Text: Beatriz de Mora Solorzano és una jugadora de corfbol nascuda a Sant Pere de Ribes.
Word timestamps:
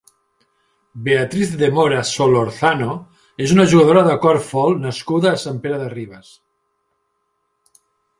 Beatriz 1.07 1.49
de 1.57 1.67
Mora 1.79 1.99
Solorzano 2.11 2.95
és 3.47 3.53
una 3.55 3.65
jugadora 3.73 4.03
de 4.07 4.15
corfbol 4.23 4.73
nascuda 4.87 5.29
a 5.33 5.43
Sant 5.43 5.61
Pere 5.67 5.79
de 5.83 5.91
Ribes. 5.93 6.33